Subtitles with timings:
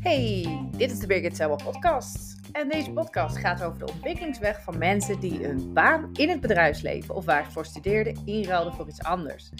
[0.00, 2.36] Hey, dit is de Birgit Selma podcast.
[2.52, 7.14] En deze podcast gaat over de ontwikkelingsweg van mensen die een baan in het bedrijfsleven
[7.14, 9.50] of waar ze voor studeerden inruilden voor iets anders.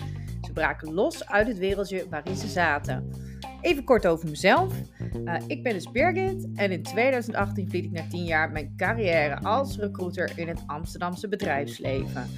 [0.43, 3.11] Ze braken los uit het wereldje waarin ze zaten.
[3.61, 4.75] Even kort over mezelf.
[5.25, 9.39] Uh, ik ben dus Birgit en in 2018 vlieg ik na 10 jaar mijn carrière
[9.39, 12.31] als recruiter in het Amsterdamse bedrijfsleven.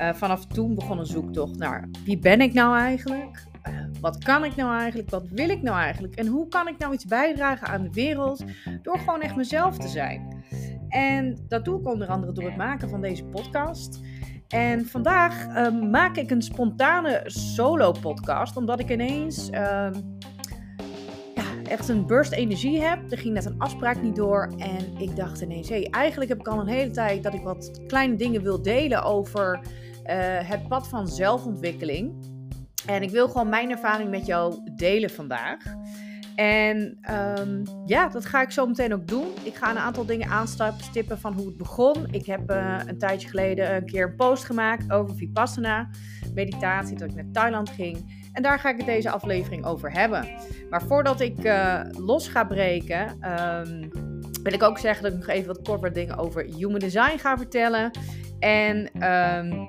[0.00, 3.50] Uh, vanaf toen begon een zoektocht naar wie ben ik nou eigenlijk?
[4.02, 5.10] Wat kan ik nou eigenlijk?
[5.10, 6.14] Wat wil ik nou eigenlijk?
[6.14, 8.44] En hoe kan ik nou iets bijdragen aan de wereld
[8.82, 10.44] door gewoon echt mezelf te zijn?
[10.88, 14.00] En dat doe ik onder andere door het maken van deze podcast.
[14.48, 19.88] En vandaag uh, maak ik een spontane solo-podcast, omdat ik ineens uh,
[21.34, 23.12] ja, echt een burst energie heb.
[23.12, 26.40] Er ging net een afspraak niet door en ik dacht ineens, hé, hey, eigenlijk heb
[26.40, 29.64] ik al een hele tijd dat ik wat kleine dingen wil delen over uh,
[30.48, 32.31] het pad van zelfontwikkeling.
[32.86, 35.58] En ik wil gewoon mijn ervaring met jou delen vandaag.
[36.34, 36.98] En
[37.38, 39.26] um, ja, dat ga ik zo meteen ook doen.
[39.42, 42.06] Ik ga een aantal dingen aanstippen van hoe het begon.
[42.10, 45.90] Ik heb uh, een tijdje geleden een keer een post gemaakt over Vipassana,
[46.34, 48.20] meditatie, dat ik naar Thailand ging.
[48.32, 50.28] En daar ga ik het deze aflevering over hebben.
[50.70, 53.08] Maar voordat ik uh, los ga breken,
[53.40, 53.88] um,
[54.42, 57.18] wil ik ook zeggen dat ik nog even wat kort wat dingen over human design
[57.18, 57.90] ga vertellen.
[58.38, 59.68] En um,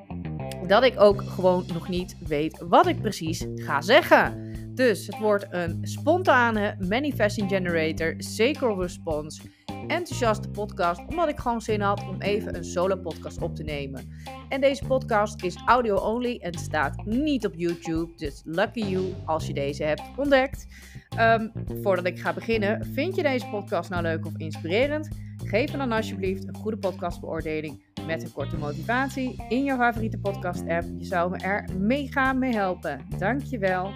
[0.68, 4.52] dat ik ook gewoon nog niet weet wat ik precies ga zeggen.
[4.76, 9.42] Dus het wordt een spontane manifesting generator, sacral response,
[9.88, 14.10] enthousiaste podcast, omdat ik gewoon zin had om even een solo podcast op te nemen.
[14.50, 19.48] En deze podcast is audio only en staat niet op YouTube, dus lucky you als
[19.48, 20.68] je deze hebt ontdekt.
[21.20, 25.08] Um, voordat ik ga beginnen, vind je deze podcast nou leuk of inspirerend?
[25.44, 30.68] Geef me dan alsjeblieft een goede podcastbeoordeling met een korte motivatie in jouw favoriete podcast
[30.68, 30.86] app.
[30.98, 33.06] Je zou me er mega mee helpen.
[33.18, 33.94] Dankjewel.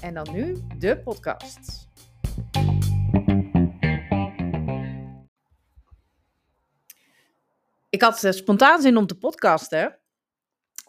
[0.00, 1.88] En dan nu de podcast.
[7.88, 9.98] Ik had spontaan zin om te podcasten.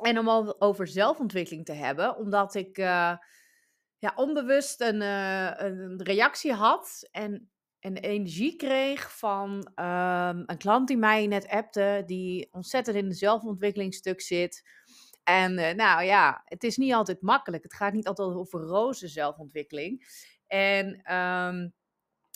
[0.02, 2.18] En om al over zelfontwikkeling te hebben.
[2.18, 3.18] Omdat ik uh,
[3.98, 7.08] ja, onbewust een, uh, een reactie had.
[7.12, 7.50] En
[7.80, 13.16] en energie kreeg van um, een klant die mij net appte, die ontzettend in de
[13.16, 14.70] zelfontwikkelingsstuk zit.
[15.24, 17.64] En uh, nou ja, het is niet altijd makkelijk.
[17.64, 20.08] Het gaat niet altijd over roze zelfontwikkeling.
[20.48, 21.74] En um,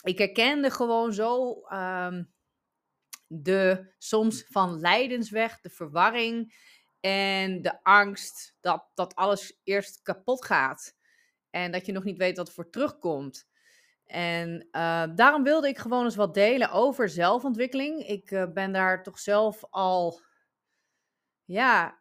[0.04, 2.34] ik herkende gewoon zo um,
[3.28, 6.54] de soms van lijdensweg, de verwarring
[7.00, 10.96] en de angst dat, dat alles eerst kapot gaat.
[11.50, 13.50] En dat je nog niet weet wat er voor terugkomt.
[14.12, 18.08] En uh, daarom wilde ik gewoon eens wat delen over zelfontwikkeling.
[18.08, 20.22] Ik uh, ben daar toch zelf al,
[21.46, 22.00] ja,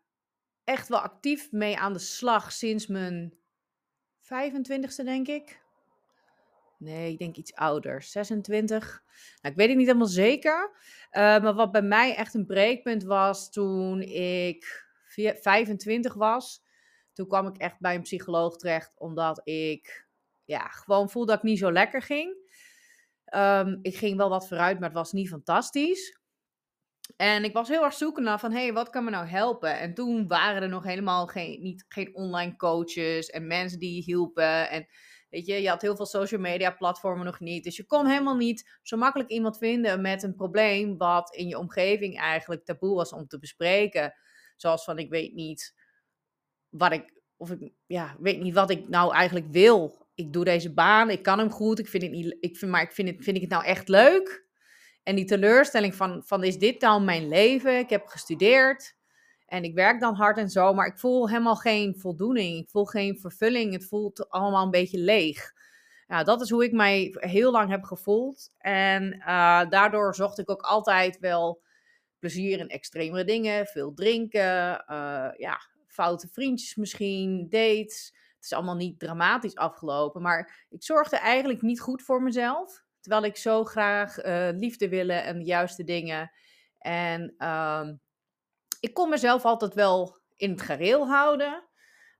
[0.64, 3.34] echt wel actief mee aan de slag sinds mijn
[4.22, 5.62] 25ste, denk ik.
[6.78, 9.02] Nee, ik denk iets ouder, 26.
[9.40, 10.70] Nou, ik weet het niet helemaal zeker.
[11.12, 14.88] Uh, maar wat bij mij echt een breekpunt was toen ik
[15.40, 16.62] 25 was.
[17.12, 20.08] Toen kwam ik echt bij een psycholoog terecht, omdat ik
[20.50, 22.36] ja, gewoon voelde dat ik niet zo lekker ging.
[23.34, 26.18] Um, ik ging wel wat vooruit, maar het was niet fantastisch.
[27.16, 29.78] En ik was heel erg zoeken naar van, hé, hey, wat kan me nou helpen?
[29.78, 34.02] En toen waren er nog helemaal geen, niet, geen online coaches en mensen die je
[34.02, 34.70] hielpen.
[34.70, 34.86] En
[35.28, 37.64] weet je, je had heel veel social media platformen nog niet.
[37.64, 41.58] Dus je kon helemaal niet zo makkelijk iemand vinden met een probleem wat in je
[41.58, 44.14] omgeving eigenlijk taboe was om te bespreken.
[44.56, 45.74] Zoals van, ik weet niet
[46.68, 50.72] wat ik, of ik, ja, weet niet wat ik nou eigenlijk wil ik doe deze
[50.72, 53.24] baan, ik kan hem goed, ik vind het niet, ik vind, maar ik vind, het,
[53.24, 54.48] vind ik het nou echt leuk?
[55.02, 57.78] En die teleurstelling van, van is dit nou mijn leven?
[57.78, 58.96] Ik heb gestudeerd
[59.46, 62.58] en ik werk dan hard en zo, maar ik voel helemaal geen voldoening.
[62.58, 63.72] Ik voel geen vervulling.
[63.72, 65.52] Het voelt allemaal een beetje leeg.
[66.06, 68.50] Ja, dat is hoe ik mij heel lang heb gevoeld.
[68.58, 71.62] En uh, daardoor zocht ik ook altijd wel
[72.18, 73.66] plezier in extremere dingen.
[73.66, 78.14] Veel drinken, uh, ja, foute vriendjes misschien, dates.
[78.40, 82.84] Het is allemaal niet dramatisch afgelopen, maar ik zorgde eigenlijk niet goed voor mezelf.
[83.00, 86.30] Terwijl ik zo graag uh, liefde willen en de juiste dingen.
[86.78, 87.88] En uh,
[88.80, 91.68] ik kon mezelf altijd wel in het gareel houden.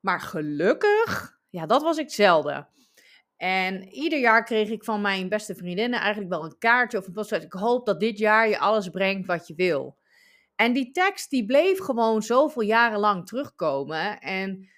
[0.01, 2.69] Maar gelukkig, ja, dat was ik zelden.
[3.37, 7.13] En ieder jaar kreeg ik van mijn beste vriendinnen eigenlijk wel een kaartje of een
[7.13, 7.33] post.
[7.33, 9.99] Ik hoop dat dit jaar je alles brengt wat je wil.
[10.55, 14.21] En die tekst die bleef gewoon zoveel jaren lang terugkomen.
[14.21, 14.69] En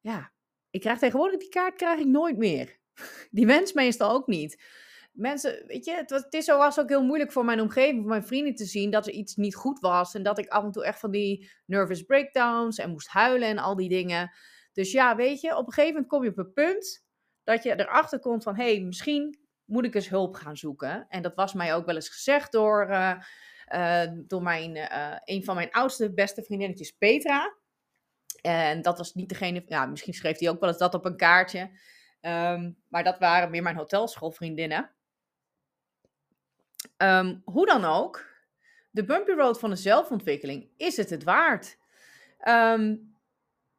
[0.00, 0.32] ja,
[0.70, 2.78] ik krijg tegenwoordig die kaart krijg ik nooit meer.
[3.30, 4.62] Die wens meestal ook niet.
[5.12, 8.08] Mensen, weet je, het, het is zo was ook heel moeilijk voor mijn omgeving, voor
[8.08, 10.14] mijn vrienden te zien dat er iets niet goed was.
[10.14, 13.58] En dat ik af en toe echt van die nervous breakdowns en moest huilen en
[13.58, 14.32] al die dingen.
[14.72, 17.04] Dus ja, weet je, op een gegeven moment kom je op een punt
[17.44, 21.06] dat je erachter komt van, hé, hey, misschien moet ik eens hulp gaan zoeken.
[21.08, 23.14] En dat was mij ook wel eens gezegd door, uh,
[23.74, 27.56] uh, door mijn, uh, een van mijn oudste beste vriendinnetjes, Petra.
[28.40, 31.16] En dat was niet degene, ja, misschien schreef hij ook wel eens dat op een
[31.16, 31.70] kaartje.
[32.20, 34.90] Um, maar dat waren meer mijn hotelschoolvriendinnen.
[36.96, 38.26] Um, hoe dan ook,
[38.90, 41.78] de bumpy road van de zelfontwikkeling, is het het waard?
[42.48, 43.14] Um,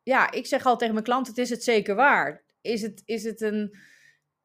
[0.04, 2.44] ja, ik zeg altijd tegen mijn klanten, het is het zeker waard.
[2.62, 3.78] Is het, is het een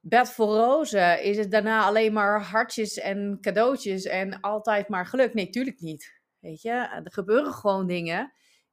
[0.00, 1.22] bed voor rozen?
[1.22, 5.34] Is het daarna alleen maar hartjes en cadeautjes en altijd maar geluk?
[5.34, 6.20] Nee, tuurlijk niet.
[6.38, 8.32] Weet je, er gebeuren gewoon dingen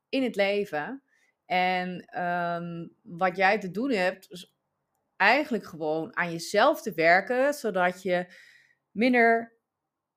[0.09, 1.03] in het leven.
[1.45, 4.55] En um, wat jij te doen hebt, is
[5.15, 8.33] eigenlijk gewoon aan jezelf te werken, zodat je
[8.91, 9.53] minder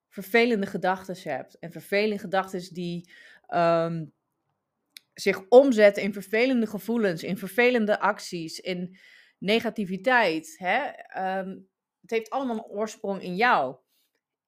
[0.08, 1.58] vervelende gedachten hebt.
[1.58, 3.10] En vervelende gedachten die
[3.48, 4.12] um,
[5.14, 8.98] zich omzetten in vervelende gevoelens, in vervelende acties, in
[9.38, 10.54] negativiteit.
[10.58, 10.86] Hè?
[11.38, 11.68] Um,
[12.00, 13.76] het heeft allemaal een oorsprong in jou.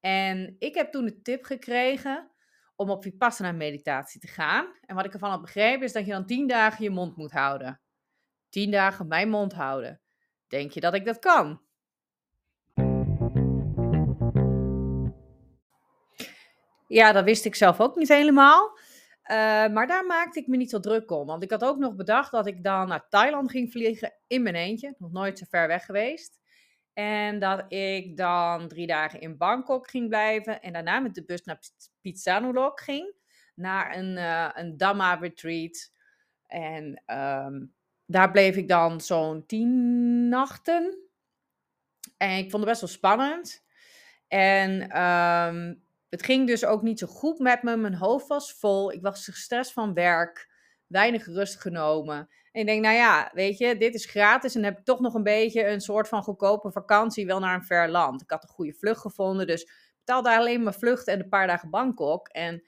[0.00, 2.30] En ik heb toen de tip gekregen
[2.78, 4.66] om op Vipassana meditatie te gaan.
[4.80, 7.32] En wat ik ervan heb begrepen is dat je dan tien dagen je mond moet
[7.32, 7.80] houden.
[8.48, 10.00] Tien dagen mijn mond houden.
[10.48, 11.60] Denk je dat ik dat kan?
[16.86, 18.78] Ja, dat wist ik zelf ook niet helemaal.
[19.30, 19.36] Uh,
[19.68, 21.26] maar daar maakte ik me niet zo druk om.
[21.26, 24.54] Want ik had ook nog bedacht dat ik dan naar Thailand ging vliegen in mijn
[24.54, 24.94] eentje.
[24.98, 26.38] Nog nooit zo ver weg geweest.
[26.98, 30.62] En dat ik dan drie dagen in Bangkok ging blijven.
[30.62, 31.60] En daarna met de bus naar
[32.00, 33.14] Pitsanulok ging.
[33.54, 35.92] Naar een, uh, een Dhamma retreat.
[36.46, 37.74] En um,
[38.06, 40.98] daar bleef ik dan zo'n tien nachten.
[42.16, 43.64] En ik vond het best wel spannend.
[44.28, 47.76] En um, het ging dus ook niet zo goed met me.
[47.76, 48.92] Mijn hoofd was vol.
[48.92, 50.50] Ik was gestrest van werk.
[50.88, 52.28] Weinig rust genomen.
[52.52, 54.54] En ik denk, nou ja, weet je, dit is gratis.
[54.54, 57.64] En heb ik toch nog een beetje een soort van goedkope vakantie wel naar een
[57.64, 58.22] ver land.
[58.22, 59.46] Ik had een goede vlucht gevonden.
[59.46, 62.28] Dus betaalde alleen mijn vlucht en een paar dagen Bangkok.
[62.28, 62.62] En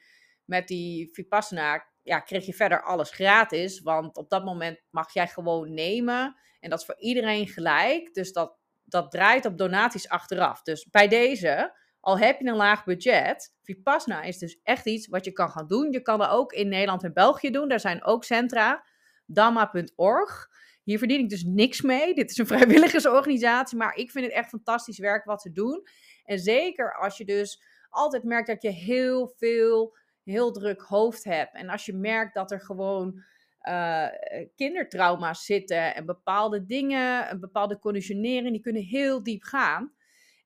[0.45, 3.81] met die Vipassana ja, kreeg je verder alles gratis.
[3.81, 6.35] Want op dat moment mag jij gewoon nemen.
[6.59, 8.13] En dat is voor iedereen gelijk.
[8.13, 10.61] Dus dat, dat draait op donaties achteraf.
[10.61, 15.25] Dus bij deze al heb je een laag budget, Vipassana is dus echt iets wat
[15.25, 15.91] je kan gaan doen.
[15.91, 17.67] Je kan dat ook in Nederland en België doen.
[17.67, 18.85] Daar zijn ook centra.
[19.25, 20.49] Dhamma.org.
[20.83, 22.13] Hier verdien ik dus niks mee.
[22.13, 25.87] Dit is een vrijwilligersorganisatie, maar ik vind het echt fantastisch werk wat ze doen.
[26.23, 31.55] En zeker als je dus altijd merkt dat je heel veel, heel druk hoofd hebt.
[31.55, 33.23] En als je merkt dat er gewoon
[33.61, 34.07] uh,
[34.55, 39.93] kindertrauma's zitten en bepaalde dingen, een bepaalde conditionering, die kunnen heel diep gaan.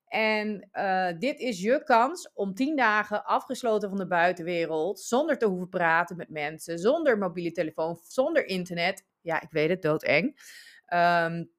[0.08, 5.46] En uh, dit is je kans om tien dagen afgesloten van de buitenwereld, zonder te
[5.46, 9.06] hoeven praten met mensen, zonder mobiele telefoon, zonder internet.
[9.22, 10.26] Ja, ik weet het, doodeng.
[10.94, 11.52] Um,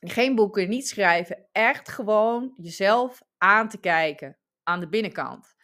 [0.00, 1.46] geen boeken, niet schrijven.
[1.52, 5.54] Echt gewoon jezelf aan te kijken aan de binnenkant.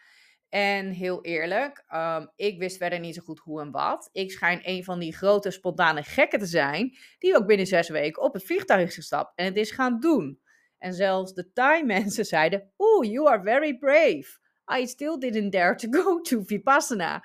[0.48, 4.08] En heel eerlijk, um, ik wist verder niet zo goed hoe en wat.
[4.12, 8.22] Ik schijn een van die grote spontane gekken te zijn, die ook binnen zes weken
[8.22, 10.40] op het vliegtuig is gestapt en het is gaan doen.
[10.80, 14.38] En zelfs de Thai mensen zeiden, oh, you are very brave.
[14.78, 17.24] I still didn't dare to go to Vipassana.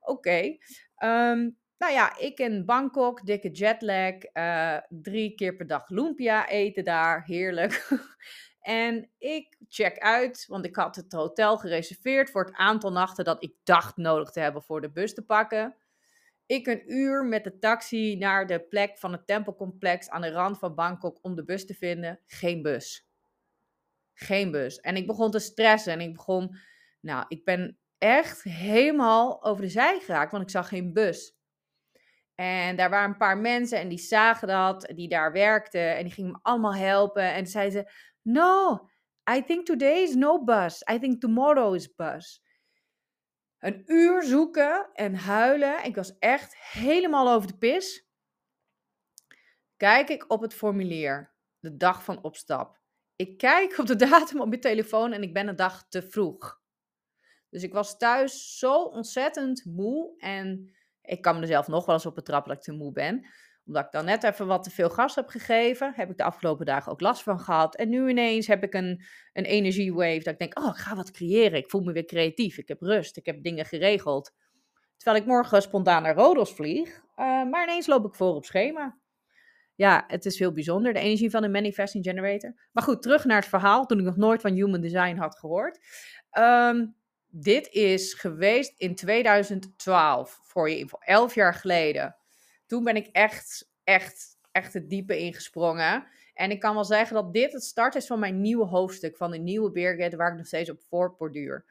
[0.00, 0.56] Oké.
[1.04, 6.84] Um, nou ja, ik in Bangkok, dikke jetlag, uh, drie keer per dag lumpia eten
[6.84, 7.88] daar, heerlijk.
[8.60, 13.42] en ik check uit, want ik had het hotel gereserveerd voor het aantal nachten dat
[13.42, 15.76] ik dacht nodig te hebben voor de bus te pakken.
[16.52, 20.58] Ik een uur met de taxi naar de plek van het tempelcomplex aan de rand
[20.58, 22.20] van Bangkok om de bus te vinden.
[22.26, 23.08] Geen bus.
[24.14, 24.80] Geen bus.
[24.80, 26.56] En ik begon te stressen en ik begon,
[27.00, 31.36] nou, ik ben echt helemaal over de zij geraakt, want ik zag geen bus.
[32.34, 36.12] En daar waren een paar mensen en die zagen dat, die daar werkten en die
[36.12, 37.34] gingen me allemaal helpen.
[37.34, 37.92] En zeiden ze,
[38.22, 38.80] no,
[39.36, 40.84] I think today is no bus.
[40.92, 42.42] I think tomorrow is bus.
[43.62, 45.84] Een uur zoeken en huilen.
[45.84, 48.06] Ik was echt helemaal over de pis.
[49.76, 52.80] Kijk ik op het formulier, de dag van opstap.
[53.16, 56.60] Ik kijk op de datum op mijn telefoon en ik ben een dag te vroeg.
[57.48, 60.14] Dus ik was thuis zo ontzettend moe.
[60.18, 63.26] En ik kan mezelf nog wel eens op betrappen dat ik te moe ben
[63.66, 66.66] omdat ik dan net even wat te veel gas heb gegeven, heb ik de afgelopen
[66.66, 67.76] dagen ook last van gehad.
[67.76, 71.10] En nu ineens heb ik een, een energiewave dat ik denk, oh, ik ga wat
[71.10, 71.58] creëren.
[71.58, 72.58] Ik voel me weer creatief.
[72.58, 73.16] Ik heb rust.
[73.16, 74.34] Ik heb dingen geregeld.
[74.96, 76.88] Terwijl ik morgen spontaan naar Rodos vlieg.
[76.88, 78.98] Uh, maar ineens loop ik voor op schema.
[79.74, 82.54] Ja, het is heel bijzonder, de energie van een manifesting generator.
[82.72, 85.78] Maar goed, terug naar het verhaal, toen ik nog nooit van human design had gehoord.
[86.38, 86.94] Um,
[87.28, 92.16] dit is geweest in 2012, voor je info, elf jaar geleden
[92.72, 96.06] toen ben ik echt, echt echt het diepe ingesprongen.
[96.34, 99.30] En ik kan wel zeggen dat dit het start is van mijn nieuwe hoofdstuk, van
[99.30, 101.64] de nieuwe Birgit, waar ik nog steeds op voortborduur.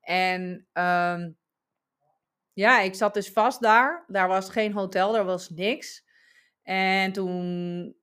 [0.00, 1.36] En um,
[2.52, 4.04] ja, ik zat dus vast daar.
[4.06, 6.04] Daar was geen hotel, daar was niks.
[6.62, 7.96] En toen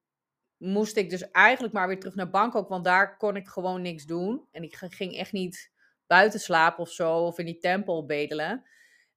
[0.58, 4.06] moest ik dus eigenlijk maar weer terug naar Bangkok, want daar kon ik gewoon niks
[4.06, 4.48] doen.
[4.52, 5.72] En ik ging echt niet
[6.08, 8.66] buiten slapen of zo, of in die tempel bedelen.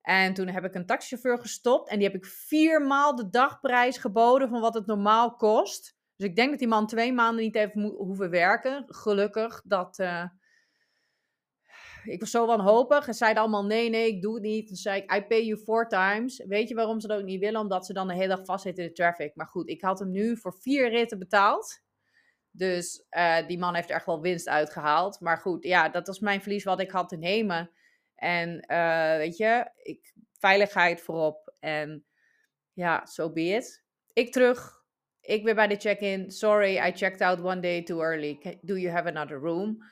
[0.02, 4.48] En toen heb ik een taxichauffeur gestopt en die heb ik viermaal de dagprijs geboden
[4.48, 5.96] van wat het normaal kost.
[6.16, 8.84] Dus ik denk dat die man twee maanden niet heeft hoeven werken.
[8.86, 10.24] Gelukkig dat, uh,
[12.04, 13.06] ik was zo wanhopig.
[13.06, 14.66] En zeiden allemaal, nee, nee, ik doe het niet.
[14.66, 16.44] Toen zei ik, I pay you four times.
[16.46, 17.60] Weet je waarom ze dat ook niet willen?
[17.60, 19.34] Omdat ze dan de hele dag vastzitten in de traffic.
[19.34, 21.80] Maar goed, ik had hem nu voor vier ritten betaald.
[22.50, 25.20] Dus uh, die man heeft er echt wel winst uitgehaald.
[25.20, 27.70] Maar goed, ja, dat was mijn verlies wat ik had te nemen.
[28.18, 31.54] En uh, weet je, ik, veiligheid voorop.
[31.60, 32.04] En
[32.72, 33.84] ja, so be it.
[34.12, 34.76] Ik terug.
[35.20, 36.30] Ik weer bij de check-in.
[36.30, 38.58] Sorry, I checked out one day too early.
[38.62, 39.84] Do you have another room?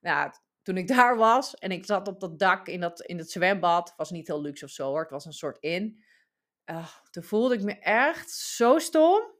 [0.00, 0.30] Nou,
[0.62, 3.94] toen ik daar was en ik zat op dat dak in, dat, in het zwembad,
[3.96, 6.04] was niet heel luxe of zo hoor, het was een soort in.
[6.70, 9.32] Uh, toen voelde ik me echt zo stom.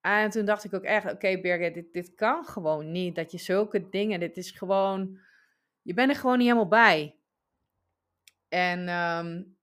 [0.00, 3.14] En toen dacht ik ook echt, oké okay, Birgit, dit, dit kan gewoon niet.
[3.14, 5.18] Dat je zulke dingen, dit is gewoon,
[5.84, 7.18] je bent er gewoon niet helemaal bij.
[8.48, 9.56] En um,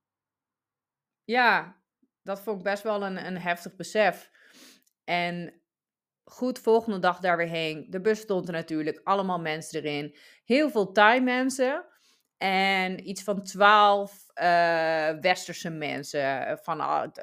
[1.23, 1.81] ja,
[2.21, 4.31] dat vond ik best wel een, een heftig besef.
[5.03, 5.61] En
[6.23, 7.85] goed, volgende dag daar weer heen.
[7.89, 10.17] De bus stond er natuurlijk, allemaal mensen erin.
[10.43, 11.85] Heel veel Thai mensen.
[12.37, 16.81] En iets van twaalf uh, westerse mensen eh, van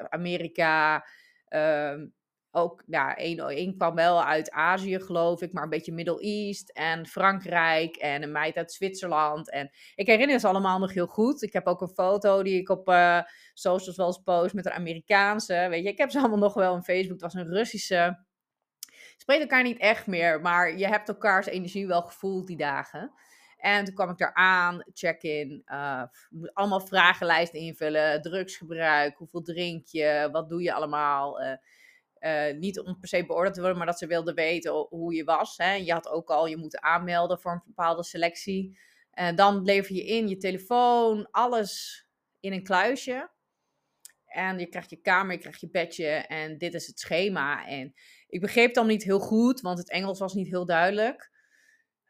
[0.08, 1.06] Amerika.
[1.48, 1.94] Uh,
[2.50, 6.70] ook, ja, één, één kwam wel uit Azië, geloof ik, maar een beetje Middle East
[6.70, 9.50] en Frankrijk en een meid uit Zwitserland.
[9.50, 11.42] En ik herinner ze allemaal nog heel goed.
[11.42, 13.20] Ik heb ook een foto die ik op uh,
[13.54, 15.66] socials wel eens post met een Amerikaanse.
[15.70, 17.20] Weet je, ik heb ze allemaal nog wel op Facebook.
[17.20, 18.26] Het was een Russische
[19.16, 23.12] spreekt elkaar niet echt meer, maar je hebt elkaars energie wel gevoeld die dagen.
[23.56, 26.02] En toen kwam ik daar aan, check-in, uh,
[26.52, 31.42] allemaal vragenlijsten invullen, drugsgebruik, hoeveel drink je, wat doe je allemaal.
[31.42, 31.52] Uh,
[32.20, 35.24] uh, niet om per se beoordeeld te worden, maar dat ze wilden weten hoe je
[35.24, 35.56] was.
[35.56, 35.72] Hè.
[35.72, 38.78] Je had ook al je moeten aanmelden voor een bepaalde selectie.
[39.10, 42.04] En dan lever je in je telefoon, alles
[42.40, 43.30] in een kluisje.
[44.26, 47.66] En je krijgt je kamer, je krijgt je bedje en dit is het schema.
[47.66, 47.94] En
[48.28, 51.30] ik begreep dan niet heel goed, want het Engels was niet heel duidelijk.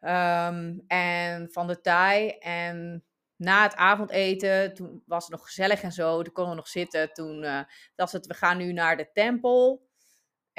[0.01, 2.29] Um, en van de Thai.
[2.29, 3.03] En
[3.35, 6.21] na het avondeten, toen was het nog gezellig en zo.
[6.21, 7.13] Toen konden we nog zitten.
[7.13, 7.61] Toen uh,
[7.95, 9.88] was het, we gaan nu naar de tempel.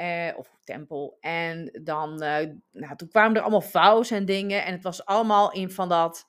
[0.01, 1.17] Uh, of tempel.
[1.19, 2.37] En dan, uh,
[2.71, 4.65] nou, toen kwamen er allemaal vouws en dingen.
[4.65, 6.27] En het was allemaal in van dat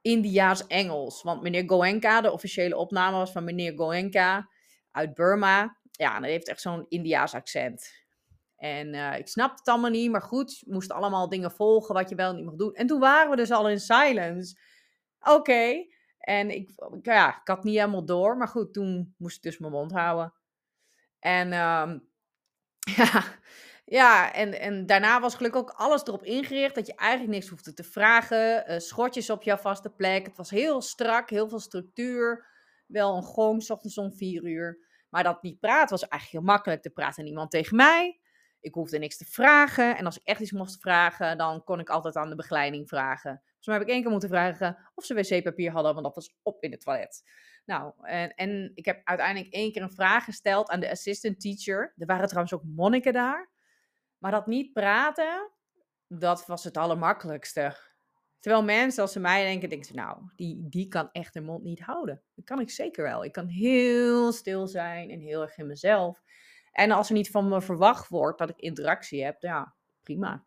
[0.00, 1.22] Indiaas Engels.
[1.22, 4.48] Want meneer Goenka, de officiële opname was van meneer Goenka
[4.90, 5.78] uit Burma.
[5.90, 8.06] Ja, en dat heeft echt zo'n Indiaas accent.
[8.56, 12.14] En uh, ik snapte het allemaal niet, maar goed, moest allemaal dingen volgen wat je
[12.14, 12.74] wel niet mag doen.
[12.74, 14.58] En toen waren we dus al in silence.
[15.20, 15.86] Oké.
[16.18, 16.70] En ik,
[17.02, 20.34] ja, ik had niet helemaal door, maar goed, toen moest ik dus mijn mond houden.
[21.18, 22.08] En um,
[22.96, 23.24] ja,
[23.84, 27.72] ja en, en daarna was gelukkig ook alles erop ingericht dat je eigenlijk niks hoefde
[27.72, 28.72] te vragen.
[28.72, 30.26] Uh, schotjes op jouw vaste plek.
[30.26, 32.46] Het was heel strak, heel veel structuur.
[32.86, 34.86] Wel een gong, ochtends om vier uur.
[35.08, 36.84] Maar dat niet praten was eigenlijk heel makkelijk.
[36.84, 38.20] Er praatte niemand tegen mij.
[38.60, 39.96] Ik hoefde niks te vragen.
[39.96, 43.42] En als ik echt iets mocht vragen, dan kon ik altijd aan de begeleiding vragen.
[43.64, 46.62] Mij heb ik één keer moeten vragen of ze wc-papier hadden, want dat was op
[46.62, 47.22] in het toilet.
[47.64, 51.94] Nou, en, en ik heb uiteindelijk één keer een vraag gesteld aan de assistant teacher.
[51.96, 53.50] Er waren trouwens ook monniken daar.
[54.18, 55.50] Maar dat niet praten,
[56.06, 57.76] dat was het allermakkelijkste.
[58.38, 61.62] Terwijl mensen, als ze mij denken, denken ze, nou, die, die kan echt de mond
[61.62, 62.22] niet houden.
[62.34, 63.24] Dat kan ik zeker wel.
[63.24, 66.22] Ik kan heel stil zijn en heel erg in mezelf.
[66.72, 70.46] En als er niet van me verwacht wordt dat ik interactie heb, ja, prima.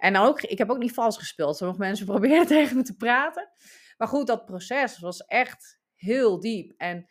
[0.00, 1.56] En ook, ik heb ook niet vals gespeeld.
[1.56, 3.48] Sommige mensen proberen tegen me te praten.
[3.96, 6.72] Maar goed, dat proces was echt heel diep.
[6.76, 7.06] En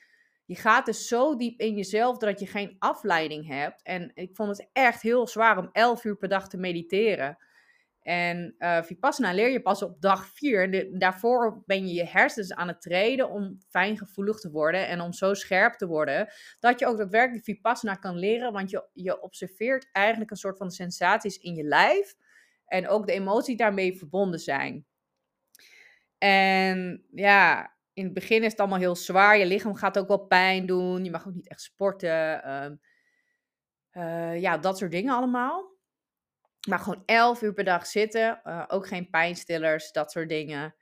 [0.45, 3.83] je gaat dus zo diep in jezelf dat je geen afleiding hebt.
[3.83, 7.37] En ik vond het echt heel zwaar om 11 uur per dag te mediteren.
[8.01, 10.89] En uh, Vipassana leer je pas op dag vier.
[10.99, 15.33] daarvoor ben je je hersens aan het treden om fijngevoelig te worden en om zo
[15.33, 16.27] scherp te worden
[16.59, 18.53] dat je ook daadwerkelijk Vipassana kan leren.
[18.53, 22.15] Want je, je observeert eigenlijk een soort van sensaties in je lijf
[22.69, 24.85] en ook de emoties daarmee verbonden zijn.
[26.17, 29.37] En ja, in het begin is het allemaal heel zwaar.
[29.37, 31.03] Je lichaam gaat ook wel pijn doen.
[31.03, 32.79] Je mag ook niet echt sporten.
[33.93, 35.77] Uh, ja, dat soort dingen allemaal.
[36.67, 38.41] Maar gewoon 11 uur per dag zitten.
[38.43, 40.75] Uh, ook geen pijnstillers, dat soort dingen.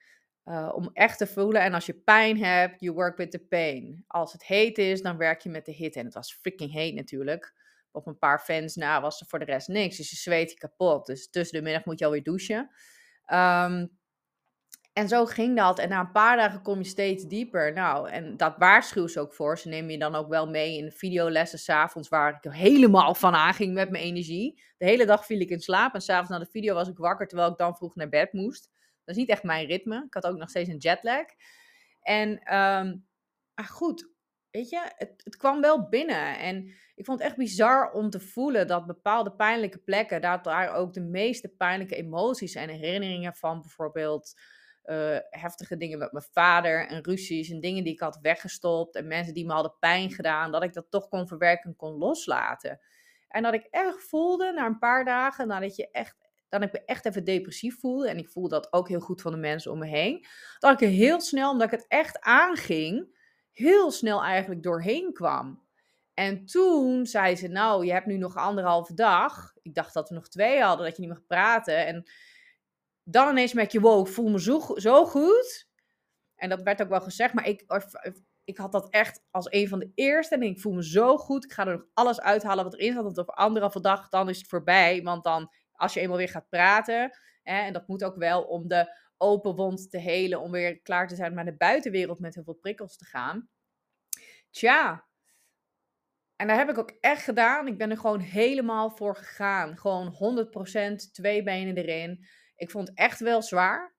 [0.45, 1.61] Uh, om echt te voelen.
[1.61, 4.03] En als je pijn hebt, you work with the pain.
[4.07, 5.99] Als het heet is, dan werk je met de hitte.
[5.99, 7.53] En het was freaking heet natuurlijk.
[7.97, 9.97] Op een paar fans na was er voor de rest niks.
[9.97, 11.05] Dus je zweet je kapot.
[11.05, 12.69] Dus tussen de middag moet je alweer douchen.
[13.25, 13.85] Ehm,
[14.93, 15.79] en zo ging dat.
[15.79, 17.73] En na een paar dagen kom je steeds dieper.
[17.73, 19.57] Nou, en dat waarschuw ze ook voor.
[19.57, 23.33] Ze nemen je dan ook wel mee in de videolessen s'avonds, waar ik helemaal van
[23.33, 24.63] aanging met mijn energie.
[24.77, 27.27] De hele dag viel ik in slaap en s'avonds na de video was ik wakker,
[27.27, 28.69] terwijl ik dan vroeg naar bed moest.
[29.05, 30.03] Dat is niet echt mijn ritme.
[30.05, 31.25] Ik had ook nog steeds een jetlag.
[32.01, 33.07] En um,
[33.65, 34.09] goed,
[34.57, 36.39] weet je, het, het, kwam wel binnen.
[36.39, 40.73] En ik vond het echt bizar om te voelen dat bepaalde pijnlijke plekken, dat daar
[40.73, 44.39] ook de meeste pijnlijke emoties en herinneringen van bijvoorbeeld
[44.85, 49.07] uh, heftige dingen met mijn vader en ruzies en dingen die ik had weggestopt en
[49.07, 52.79] mensen die me hadden pijn gedaan, dat ik dat toch kon verwerken en kon loslaten.
[53.27, 56.15] En dat ik echt voelde na een paar dagen, nadat je echt,
[56.49, 59.31] dat ik me echt even depressief voelde, en ik voelde dat ook heel goed van
[59.31, 60.25] de mensen om me heen,
[60.59, 63.16] dat ik er heel snel, omdat ik het echt aanging,
[63.57, 65.65] heel snel eigenlijk doorheen kwam.
[66.13, 69.53] En toen zei ze, nou, je hebt nu nog anderhalve dag.
[69.61, 71.85] Ik dacht dat we nog twee hadden, dat je niet mag praten.
[71.85, 72.09] En
[73.03, 75.67] dan ineens merk je, wow, ik voel me zo, zo goed.
[76.35, 77.63] En dat werd ook wel gezegd, maar ik,
[78.43, 80.35] ik had dat echt als een van de eerste.
[80.35, 81.43] En ik voel me zo goed.
[81.43, 83.03] Ik ga er nog alles uithalen wat erin zat.
[83.03, 85.03] Want over anderhalve dag, dan is het voorbij.
[85.03, 87.17] Want dan, als je eenmaal weer gaat praten.
[87.43, 90.41] Hè, en dat moet ook wel om de open wond te helen.
[90.41, 93.49] Om weer klaar te zijn om naar de buitenwereld met heel veel prikkels te gaan.
[94.49, 95.05] Tja.
[96.35, 97.67] En daar heb ik ook echt gedaan.
[97.67, 99.77] Ik ben er gewoon helemaal voor gegaan.
[99.77, 102.27] Gewoon 100% twee benen erin.
[102.55, 103.95] Ik vond het echt wel zwaar.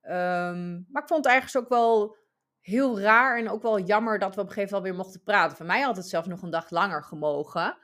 [0.00, 2.16] Ehm, maar ik vond het eigenlijk ook wel
[2.60, 5.56] heel raar en ook wel jammer dat we op een gegeven moment weer mochten praten.
[5.56, 7.78] Voor mij had het zelfs nog een dag langer gemogen.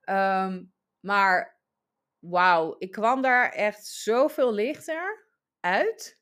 [0.00, 0.64] Ehm,
[1.00, 1.60] maar
[2.18, 5.26] wauw, ik kwam daar echt zoveel lichter
[5.60, 6.21] uit.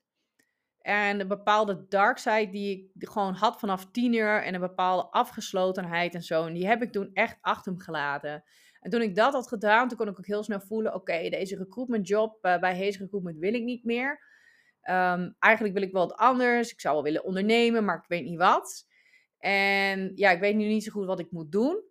[0.81, 5.11] En een bepaalde dark side die ik gewoon had vanaf tien uur en een bepaalde
[5.11, 6.47] afgeslotenheid en zo.
[6.47, 8.45] En die heb ik toen echt achter me gelaten.
[8.81, 11.57] En toen ik dat had gedaan, toen kon ik ook heel snel voelen: oké, deze
[11.57, 14.29] recruitment job uh, bij Haze Recruitment wil ik niet meer.
[14.91, 16.73] Um, eigenlijk wil ik wel wat anders.
[16.73, 18.87] Ik zou wel willen ondernemen, maar ik weet niet wat.
[19.39, 21.83] En ja, ik weet nu niet zo goed wat ik moet doen.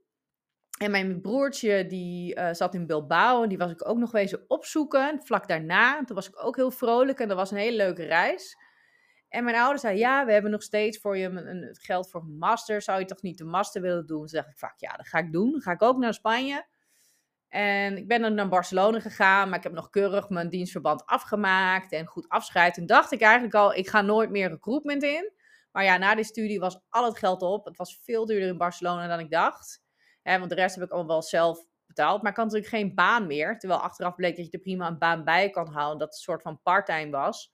[0.79, 4.43] En mijn broertje, die uh, zat in Bilbao en die was ik ook nog wezen
[4.47, 5.21] opzoeken.
[5.23, 8.57] Vlak daarna, toen was ik ook heel vrolijk en dat was een hele leuke reis.
[9.29, 12.37] En mijn ouders zeiden, ja, we hebben nog steeds voor je een, geld voor een
[12.37, 12.81] master.
[12.81, 14.25] Zou je toch niet de master willen doen?
[14.25, 15.51] Toen dacht ik vaak, ja, dat ga ik doen.
[15.51, 16.65] Dan ga ik ook naar Spanje.
[17.47, 21.91] En ik ben dan naar Barcelona gegaan, maar ik heb nog keurig mijn dienstverband afgemaakt
[21.91, 22.77] en goed afscheid.
[22.77, 25.31] En dacht ik eigenlijk al, ik ga nooit meer recruitment in.
[25.71, 27.65] Maar ja, na die studie was al het geld op.
[27.65, 29.81] Het was veel duurder in Barcelona dan ik dacht.
[30.23, 32.21] want de rest heb ik allemaal wel zelf betaald.
[32.21, 33.59] Maar ik had natuurlijk geen baan meer.
[33.59, 35.99] Terwijl achteraf bleek dat je er prima een baan bij kan houden.
[35.99, 37.53] Dat een soort van parttime was.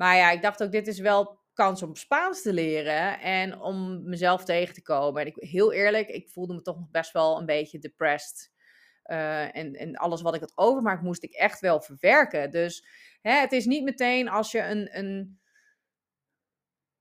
[0.00, 4.08] Maar ja, ik dacht ook, dit is wel kans om Spaans te leren en om
[4.08, 5.20] mezelf tegen te komen.
[5.20, 8.50] En ik, heel eerlijk, ik voelde me toch nog best wel een beetje depressed.
[9.04, 12.50] Uh, en, en alles wat ik had overmaakt, moest ik echt wel verwerken.
[12.50, 12.86] Dus
[13.20, 15.40] hè, het is niet meteen als je een, een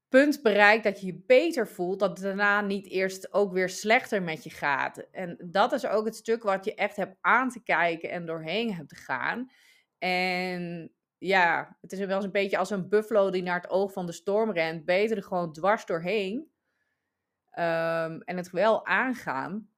[0.07, 4.21] punt bereikt dat je je beter voelt, dat het daarna niet eerst ook weer slechter
[4.21, 4.97] met je gaat.
[5.11, 8.73] En dat is ook het stuk wat je echt hebt aan te kijken en doorheen
[8.73, 9.51] hebt te gaan.
[9.97, 13.93] En ja, het is wel eens een beetje als een buffalo die naar het oog
[13.93, 14.85] van de storm rent.
[14.85, 16.51] Beter er gewoon dwars doorheen.
[17.51, 19.69] Um, en het wel aangaan.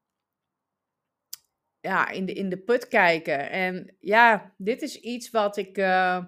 [1.79, 3.49] Ja, in de, in de put kijken.
[3.49, 6.25] En ja, dit is iets wat ik uh,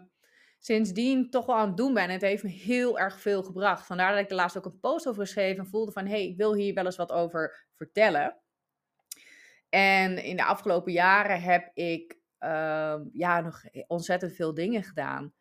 [0.59, 2.03] sindsdien toch wel aan het doen ben.
[2.03, 3.85] En het heeft me heel erg veel gebracht.
[3.85, 6.05] Vandaar dat ik er laatst ook een post over geschreven en voelde van...
[6.05, 8.37] hé, hey, ik wil hier wel eens wat over vertellen.
[9.69, 15.33] En in de afgelopen jaren heb ik Ehm, ja, nog ontzettend veel dingen gedaan.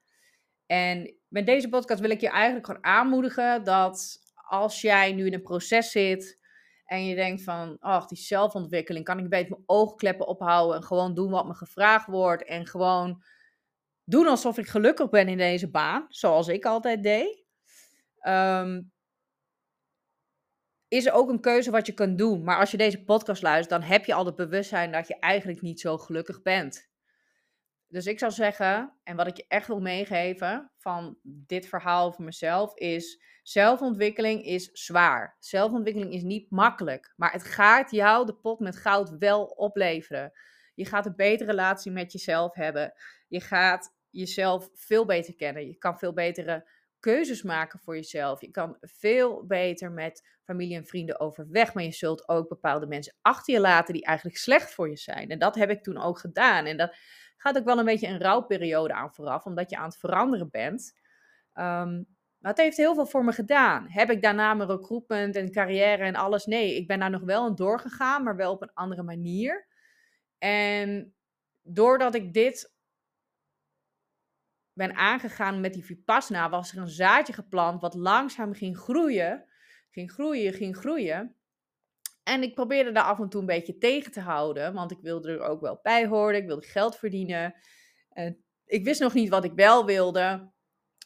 [0.66, 5.34] En met deze podcast wil ik je eigenlijk gewoon aanmoedigen dat als jij nu in
[5.34, 6.40] een proces zit
[6.84, 11.14] en je denkt van, ach, die zelfontwikkeling, kan ik beter mijn oogkleppen ophouden en gewoon
[11.14, 13.22] doen wat me gevraagd wordt en gewoon
[14.04, 17.44] doen alsof ik gelukkig ben in deze baan, zoals ik altijd deed.
[18.26, 18.92] Um,
[20.88, 22.44] is er ook een keuze wat je kan doen.
[22.44, 25.60] Maar als je deze podcast luistert, dan heb je al het bewustzijn dat je eigenlijk
[25.60, 26.91] niet zo gelukkig bent.
[27.92, 32.24] Dus ik zou zeggen, en wat ik je echt wil meegeven van dit verhaal voor
[32.24, 35.36] mezelf, is zelfontwikkeling is zwaar.
[35.38, 40.32] Zelfontwikkeling is niet makkelijk, maar het gaat jou de pot met goud wel opleveren.
[40.74, 42.92] Je gaat een betere relatie met jezelf hebben.
[43.28, 45.66] Je gaat jezelf veel beter kennen.
[45.66, 48.40] Je kan veel betere keuzes maken voor jezelf.
[48.40, 51.74] Je kan veel beter met familie en vrienden overweg.
[51.74, 55.28] Maar je zult ook bepaalde mensen achter je laten die eigenlijk slecht voor je zijn.
[55.28, 56.66] En dat heb ik toen ook gedaan.
[56.66, 56.96] En dat
[57.42, 60.92] gaat ook wel een beetje een rouwperiode aan vooraf, omdat je aan het veranderen bent.
[61.54, 62.06] Um,
[62.38, 63.88] maar het heeft heel veel voor me gedaan.
[63.88, 66.46] Heb ik daarna mijn recruitment en carrière en alles?
[66.46, 69.66] Nee, ik ben daar nog wel in doorgegaan, maar wel op een andere manier.
[70.38, 71.14] En
[71.62, 72.74] doordat ik dit
[74.72, 79.44] ben aangegaan met die Vipassana, was er een zaadje geplant wat langzaam ging groeien.
[79.90, 81.36] Ging groeien, ging groeien.
[82.22, 85.32] En ik probeerde daar af en toe een beetje tegen te houden, want ik wilde
[85.32, 86.36] er ook wel bij horen.
[86.36, 87.54] Ik wilde geld verdienen.
[88.08, 90.50] En ik wist nog niet wat ik wel wilde.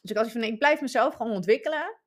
[0.03, 2.01] Dus ik had van, nee, ik blijf mezelf gewoon ontwikkelen.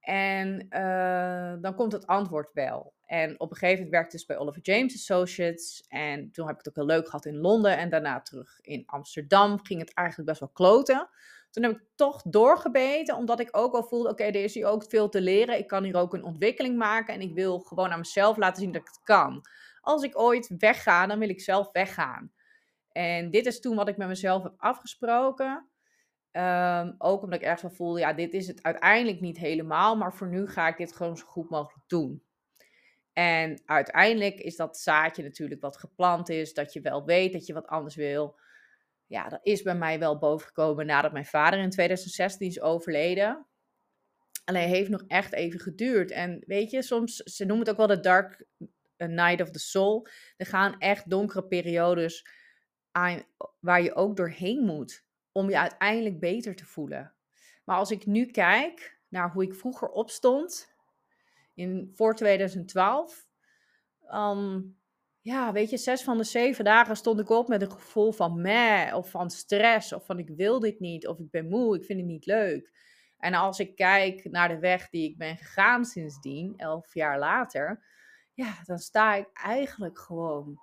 [0.00, 2.94] En uh, dan komt het antwoord wel.
[3.04, 5.84] En op een gegeven moment werkte ik dus bij Oliver James Associates.
[5.88, 7.78] En toen heb ik het ook heel leuk gehad in Londen.
[7.78, 11.08] En daarna terug in Amsterdam ging het eigenlijk best wel kloten.
[11.52, 14.84] Toen heb ik toch doorgebeten, omdat ik ook wel voelde: oké, er is hier ook
[14.88, 15.58] veel te leren.
[15.58, 17.14] Ik kan hier ook een ontwikkeling maken.
[17.14, 19.40] En ik wil gewoon aan mezelf laten zien dat ik het kan.
[19.80, 22.32] Als ik ooit wegga, dan wil ik zelf weggaan.
[22.92, 25.70] En dit is toen wat ik met mezelf heb afgesproken.
[26.32, 30.14] Um, ook omdat ik ergens wel voelde, ja, dit is het uiteindelijk niet helemaal, maar
[30.14, 32.22] voor nu ga ik dit gewoon zo goed mogelijk doen.
[33.12, 37.52] En uiteindelijk is dat zaadje natuurlijk wat geplant is, dat je wel weet dat je
[37.52, 38.38] wat anders wil.
[39.12, 43.46] Ja, dat is bij mij wel bovengekomen nadat mijn vader in 2016 is overleden.
[44.44, 46.10] Alleen heeft nog echt even geduurd.
[46.10, 48.44] En weet je, soms, ze noemen het ook wel de dark
[48.96, 50.06] night of the soul.
[50.36, 52.26] Er gaan echt donkere periodes
[52.90, 53.22] aan,
[53.60, 57.14] waar je ook doorheen moet om je uiteindelijk beter te voelen.
[57.64, 60.74] Maar als ik nu kijk naar hoe ik vroeger opstond,
[61.54, 63.26] in, voor 2012,
[64.14, 64.76] um,
[65.22, 68.40] ja, weet je, zes van de zeven dagen stond ik op met een gevoel van
[68.40, 71.84] meh, of van stress, of van ik wil dit niet, of ik ben moe, ik
[71.84, 72.70] vind het niet leuk.
[73.18, 77.84] En als ik kijk naar de weg die ik ben gegaan sindsdien, elf jaar later,
[78.34, 80.60] ja, dan sta ik eigenlijk gewoon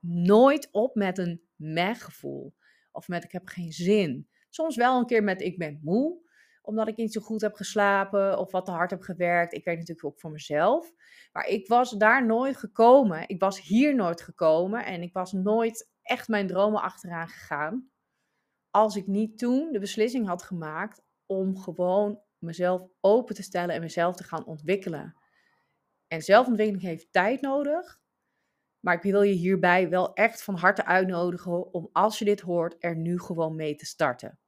[0.00, 2.54] nooit op met een meh gevoel.
[2.92, 4.28] Of met ik heb geen zin.
[4.50, 6.18] Soms wel een keer met ik ben moe,
[6.64, 9.52] omdat ik niet zo goed heb geslapen of wat te hard heb gewerkt.
[9.52, 10.92] Ik weet natuurlijk ook voor mezelf.
[11.32, 13.28] Maar ik was daar nooit gekomen.
[13.28, 17.90] Ik was hier nooit gekomen en ik was nooit echt mijn dromen achteraan gegaan.
[18.70, 23.80] Als ik niet toen de beslissing had gemaakt om gewoon mezelf open te stellen en
[23.80, 25.16] mezelf te gaan ontwikkelen.
[26.08, 28.02] En zelfontwikkeling heeft tijd nodig.
[28.80, 32.76] Maar ik wil je hierbij wel echt van harte uitnodigen om als je dit hoort,
[32.78, 34.38] er nu gewoon mee te starten.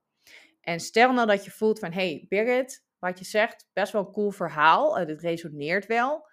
[0.67, 4.13] En stel nou dat je voelt van, hey Birgit, wat je zegt, best wel een
[4.13, 4.99] cool verhaal.
[4.99, 6.29] Het resoneert wel.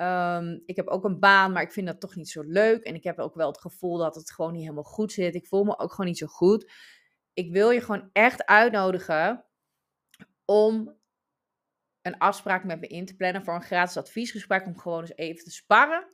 [0.00, 2.84] Um, ik heb ook een baan, maar ik vind dat toch niet zo leuk.
[2.84, 5.34] En ik heb ook wel het gevoel dat het gewoon niet helemaal goed zit.
[5.34, 6.72] Ik voel me ook gewoon niet zo goed.
[7.32, 9.44] Ik wil je gewoon echt uitnodigen
[10.44, 10.96] om
[12.02, 14.66] een afspraak met me in te plannen voor een gratis adviesgesprek.
[14.66, 16.06] Om gewoon eens even te sparren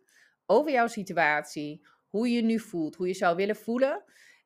[0.46, 4.04] over jouw situatie, hoe je je nu voelt, hoe je zou willen voelen.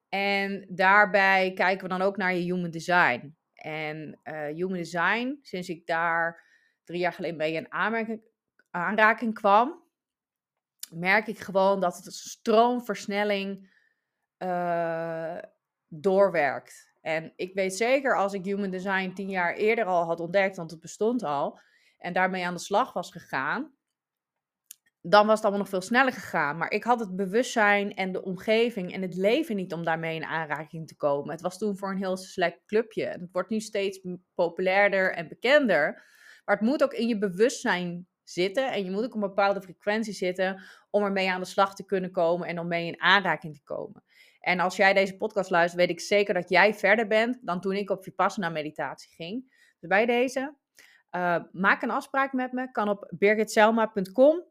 [0.08, 3.36] En daarbij kijken we dan ook naar je human design.
[3.54, 6.46] En uh, human design, sinds ik daar
[6.84, 7.72] drie jaar geleden mee in
[8.70, 9.82] aanraking, kwam,
[10.90, 13.76] merk ik gewoon dat het een stroomversnelling
[14.38, 15.38] uh,
[15.88, 16.92] doorwerkt.
[17.00, 20.70] En ik weet zeker als ik human design tien jaar eerder al had ontdekt, want
[20.70, 21.60] het bestond al,
[21.98, 23.72] en daarmee aan de slag was gegaan,
[25.02, 26.56] dan was het allemaal nog veel sneller gegaan.
[26.56, 30.24] Maar ik had het bewustzijn en de omgeving en het leven niet om daarmee in
[30.24, 31.30] aanraking te komen.
[31.30, 33.04] Het was toen voor een heel select clubje.
[33.04, 34.00] Het wordt nu steeds
[34.34, 36.06] populairder en bekender.
[36.44, 38.72] Maar het moet ook in je bewustzijn zitten.
[38.72, 41.84] En je moet ook op een bepaalde frequentie zitten om ermee aan de slag te
[41.84, 44.02] kunnen komen en om mee in aanraking te komen.
[44.40, 47.72] En als jij deze podcast luistert, weet ik zeker dat jij verder bent dan toen
[47.72, 49.56] ik op Vipassana meditatie ging.
[49.80, 50.54] Dus bij deze,
[51.10, 52.70] uh, maak een afspraak met me.
[52.70, 54.44] Kan op birgitselma.com.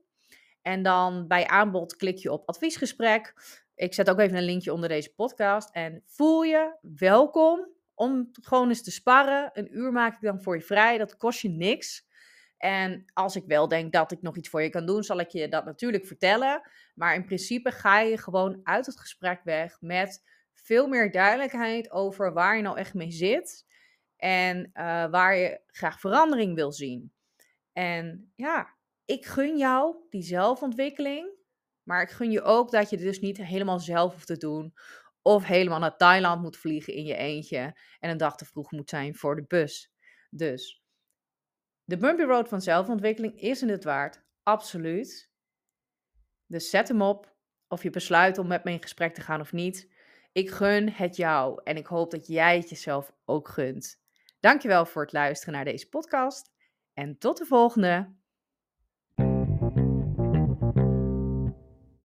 [0.62, 3.34] En dan bij aanbod klik je op adviesgesprek.
[3.76, 5.70] Ik zet ook even een linkje onder deze podcast.
[5.72, 9.50] En voel je welkom om gewoon eens te sparren.
[9.54, 10.98] Een uur maak ik dan voor je vrij.
[10.98, 12.06] Dat kost je niks.
[12.58, 15.30] En als ik wel denk dat ik nog iets voor je kan doen, zal ik
[15.30, 16.62] je dat natuurlijk vertellen.
[16.96, 22.34] Maar in principe ga je gewoon uit het gesprek weg met veel meer duidelijkheid over
[22.34, 23.66] waar je nou echt mee zit.
[24.18, 27.14] En uh, waar je graag verandering wil zien.
[27.74, 28.77] En ja,
[29.08, 31.36] ik gun jou die zelfontwikkeling.
[31.84, 34.74] Maar ik gun je ook dat je dus niet helemaal zelf hoeft te doen.
[35.22, 37.78] Of helemaal naar Thailand moet vliegen in je eentje.
[38.00, 39.94] En een dag te vroeg moet zijn voor de bus.
[40.30, 40.84] Dus
[41.84, 44.24] de bumpy road van zelfontwikkeling is het waard.
[44.44, 45.32] Absoluut.
[46.46, 47.36] Dus zet hem op.
[47.68, 49.94] Of je besluit om met me in gesprek te gaan of niet.
[50.32, 51.62] Ik gun het jou.
[51.64, 54.02] En ik hoop dat jij het jezelf ook gunt.
[54.40, 56.52] Dankjewel voor het luisteren naar deze podcast.
[56.94, 58.17] En tot de volgende.